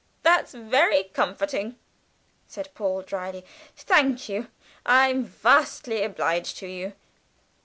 "That's 0.23 0.53
very 0.55 1.03
comforting," 1.13 1.77
said 2.47 2.73
Paul 2.73 3.03
drily; 3.03 3.45
"thank 3.75 4.27
you. 4.29 4.47
I'm 4.83 5.23
vastly 5.23 6.01
obliged 6.01 6.57
to 6.57 6.65
you." 6.67 6.93